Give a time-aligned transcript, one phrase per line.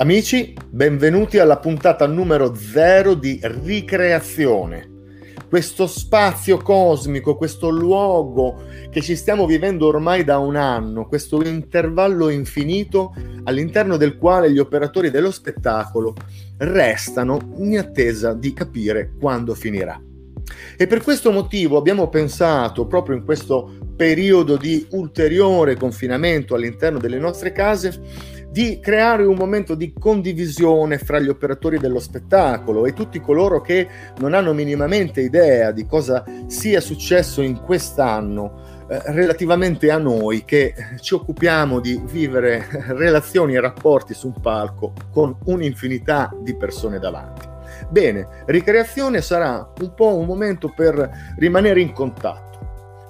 [0.00, 4.88] Amici, benvenuti alla puntata numero 0 di Ricreazione.
[5.48, 12.28] Questo spazio cosmico, questo luogo che ci stiamo vivendo ormai da un anno, questo intervallo
[12.28, 13.12] infinito
[13.42, 16.14] all'interno del quale gli operatori dello spettacolo
[16.58, 20.00] restano in attesa di capire quando finirà.
[20.76, 27.18] E per questo motivo abbiamo pensato, proprio in questo periodo di ulteriore confinamento all'interno delle
[27.18, 33.20] nostre case, di creare un momento di condivisione fra gli operatori dello spettacolo e tutti
[33.20, 33.86] coloro che
[34.18, 40.74] non hanno minimamente idea di cosa sia successo in quest'anno eh, relativamente a noi che
[41.00, 42.66] ci occupiamo di vivere
[42.96, 47.46] relazioni e rapporti su un palco con un'infinità di persone davanti.
[47.90, 52.47] Bene, ricreazione sarà un po' un momento per rimanere in contatto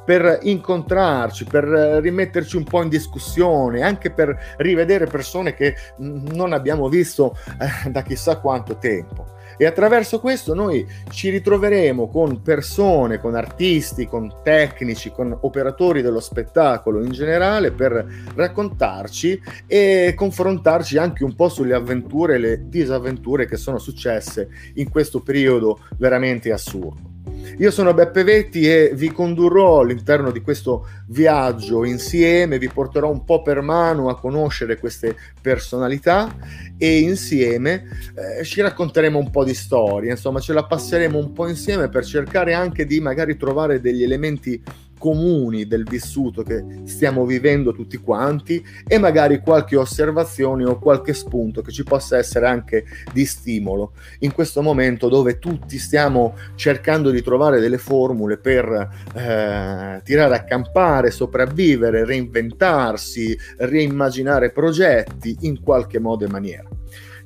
[0.08, 6.88] per incontrarci, per rimetterci un po' in discussione, anche per rivedere persone che non abbiamo
[6.88, 9.36] visto eh, da chissà quanto tempo.
[9.58, 16.20] E attraverso questo noi ci ritroveremo con persone, con artisti, con tecnici, con operatori dello
[16.20, 23.44] spettacolo in generale per raccontarci e confrontarci anche un po' sulle avventure e le disavventure
[23.44, 27.07] che sono successe in questo periodo veramente assurdo.
[27.56, 33.24] Io sono Beppe Vetti e vi condurrò all'interno di questo viaggio insieme, vi porterò un
[33.24, 36.34] po' per mano a conoscere queste personalità
[36.76, 41.48] e insieme eh, ci racconteremo un po' di storie, insomma ce la passeremo un po'
[41.48, 44.62] insieme per cercare anche di magari trovare degli elementi
[44.98, 51.62] comuni del vissuto che stiamo vivendo tutti quanti e magari qualche osservazione o qualche spunto
[51.62, 57.22] che ci possa essere anche di stimolo in questo momento dove tutti stiamo cercando di
[57.22, 66.24] trovare delle formule per eh, tirare a campare, sopravvivere, reinventarsi, reimmaginare progetti in qualche modo
[66.24, 66.68] e maniera.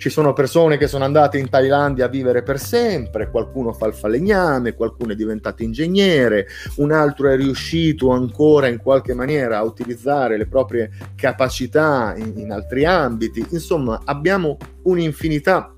[0.03, 3.95] Ci sono persone che sono andate in Thailandia a vivere per sempre, qualcuno fa il
[3.95, 6.49] falegname, qualcuno è diventato ingegnere,
[6.79, 12.51] un altro è riuscito ancora in qualche maniera a utilizzare le proprie capacità in, in
[12.51, 13.47] altri ambiti.
[13.51, 15.77] Insomma, abbiamo un'infinità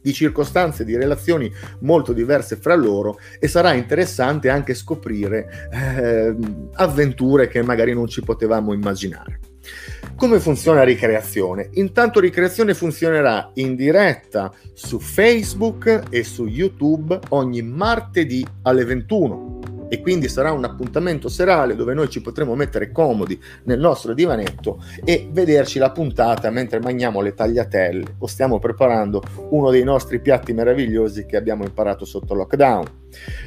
[0.00, 6.34] di circostanze, di relazioni molto diverse fra loro e sarà interessante anche scoprire eh,
[6.76, 9.52] avventure che magari non ci potevamo immaginare.
[10.16, 11.70] Come funziona Ricreazione?
[11.72, 19.54] Intanto Ricreazione funzionerà in diretta su Facebook e su YouTube ogni martedì alle 21
[19.88, 24.82] e quindi sarà un appuntamento serale dove noi ci potremo mettere comodi nel nostro divanetto
[25.04, 30.52] e vederci la puntata mentre mangiamo le tagliatelle o stiamo preparando uno dei nostri piatti
[30.52, 33.02] meravigliosi che abbiamo imparato sotto lockdown.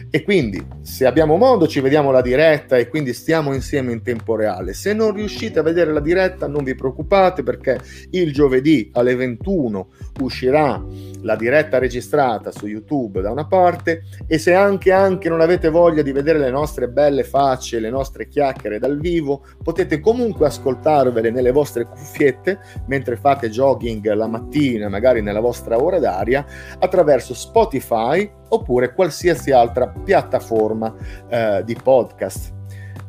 [0.09, 4.35] E quindi, se abbiamo modo, ci vediamo la diretta e quindi stiamo insieme in tempo
[4.35, 4.73] reale.
[4.73, 7.79] Se non riuscite a vedere la diretta, non vi preoccupate perché
[8.11, 9.89] il giovedì alle 21
[10.21, 10.81] uscirà
[11.21, 16.01] la diretta registrata su YouTube da una parte e se anche, anche non avete voglia
[16.01, 21.51] di vedere le nostre belle facce, le nostre chiacchiere dal vivo, potete comunque ascoltarvele nelle
[21.51, 26.45] vostre cuffiette mentre fate jogging la mattina, magari nella vostra ora d'aria,
[26.79, 30.93] attraverso Spotify oppure qualsiasi altra piattaforma
[31.29, 32.53] eh, di podcast.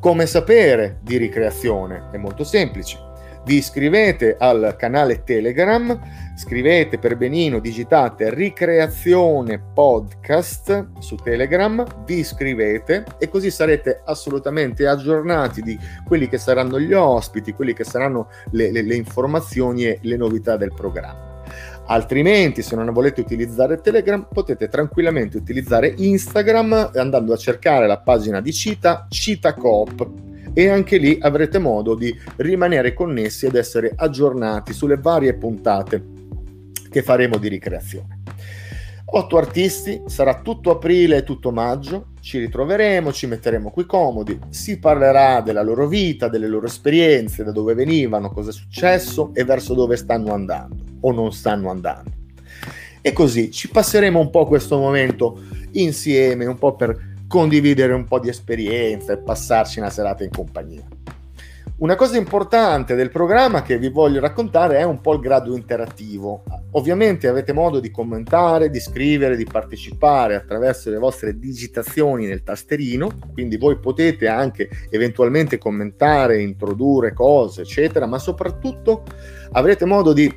[0.01, 2.09] Come sapere di ricreazione?
[2.13, 3.07] È molto semplice.
[3.45, 5.99] Vi iscrivete al canale Telegram,
[6.37, 15.63] scrivete per benino, digitate ricreazione podcast su Telegram, vi iscrivete e così sarete assolutamente aggiornati
[15.63, 20.17] di quelli che saranno gli ospiti, quelli che saranno le, le, le informazioni e le
[20.19, 21.28] novità del programma.
[21.91, 28.43] Altrimenti, se non volete utilizzare Telegram, potete tranquillamente utilizzare Instagram andando a cercare la pagina
[28.43, 30.07] di Cita, Cita Coop
[30.53, 36.05] e anche lì avrete modo di rimanere connessi ed essere aggiornati sulle varie puntate
[36.91, 38.21] che faremo di ricreazione.
[39.11, 44.79] Otto artisti, sarà tutto aprile e tutto maggio, ci ritroveremo, ci metteremo qui comodi, si
[44.79, 49.73] parlerà della loro vita, delle loro esperienze, da dove venivano, cosa è successo e verso
[49.73, 52.11] dove stanno andando o non stanno andando.
[53.01, 55.41] E così ci passeremo un po' questo momento
[55.73, 60.85] insieme, un po' per condividere un po' di esperienza e passarci una serata in compagnia.
[61.79, 66.43] Una cosa importante del programma che vi voglio raccontare è un po' il grado interattivo.
[66.73, 73.11] Ovviamente avete modo di commentare, di scrivere, di partecipare attraverso le vostre digitazioni nel tasterino,
[73.33, 79.05] quindi voi potete anche eventualmente commentare, introdurre cose, eccetera, ma soprattutto
[79.53, 80.35] avrete modo di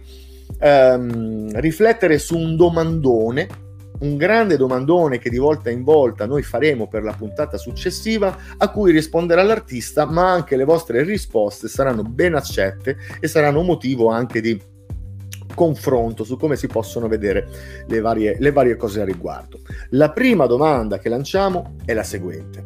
[0.62, 3.70] ehm, riflettere su un domandone
[4.02, 8.70] un grande domandone che di volta in volta noi faremo per la puntata successiva a
[8.70, 14.42] cui risponderà l'artista, ma anche le vostre risposte saranno ben accette e saranno motivo anche
[14.42, 14.60] di
[15.54, 17.48] confronto su come si possono vedere
[17.86, 19.60] le varie, le varie cose a riguardo.
[19.90, 22.66] La prima domanda che lanciamo è la seguente.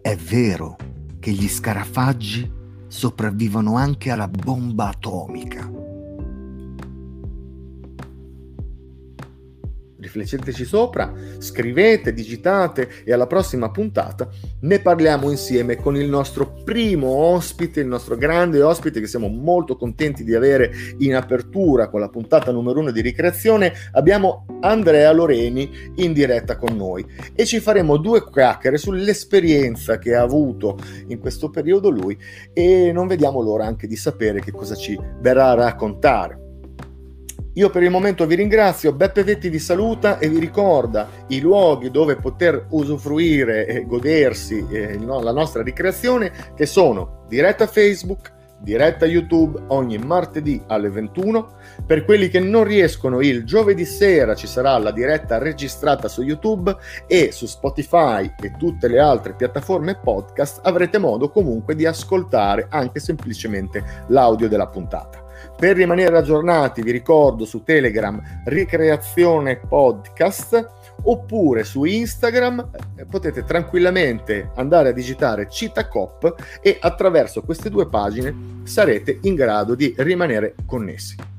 [0.00, 0.76] È vero
[1.20, 2.58] che gli scarafaggi
[2.90, 5.79] sopravvivono anche alla bomba atomica?
[10.18, 14.28] Rifletteteci sopra, scrivete, digitate e alla prossima puntata
[14.60, 19.76] ne parliamo insieme con il nostro primo ospite, il nostro grande ospite che siamo molto
[19.76, 23.72] contenti di avere in apertura con la puntata numero uno di ricreazione.
[23.92, 30.22] Abbiamo Andrea Loreni in diretta con noi e ci faremo due chiacchiere sull'esperienza che ha
[30.22, 30.78] avuto
[31.08, 32.18] in questo periodo lui
[32.52, 36.39] e non vediamo l'ora anche di sapere che cosa ci verrà a raccontare.
[37.54, 41.90] Io per il momento vi ringrazio, Beppe Vetti vi saluta e vi ricorda i luoghi
[41.90, 49.64] dove poter usufruire e godersi eh, la nostra ricreazione che sono diretta Facebook, diretta YouTube
[49.68, 51.54] ogni martedì alle 21.
[51.84, 56.76] Per quelli che non riescono, il giovedì sera ci sarà la diretta registrata su YouTube
[57.08, 63.00] e su Spotify e tutte le altre piattaforme podcast avrete modo comunque di ascoltare anche
[63.00, 65.24] semplicemente l'audio della puntata.
[65.56, 70.68] Per rimanere aggiornati vi ricordo su Telegram Ricreazione Podcast
[71.02, 78.62] oppure su Instagram eh, potete tranquillamente andare a digitare Citacop e attraverso queste due pagine
[78.64, 81.29] sarete in grado di rimanere connessi.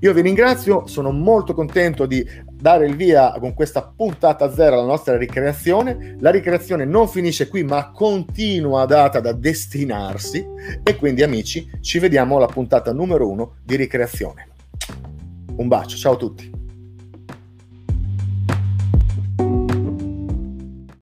[0.00, 4.86] Io vi ringrazio, sono molto contento di dare il via con questa puntata zero alla
[4.86, 6.16] nostra ricreazione.
[6.20, 10.46] La ricreazione non finisce qui, ma continua data da destinarsi.
[10.82, 14.48] E quindi, amici, ci vediamo alla puntata numero uno di ricreazione.
[15.56, 16.59] Un bacio, ciao a tutti.